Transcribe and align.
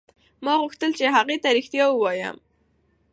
ما 0.43 0.53
غوښتل 0.61 0.91
چې 0.99 1.05
هغې 1.15 1.37
ته 1.43 1.49
رښتیا 1.57 1.85
ووایم. 1.89 2.37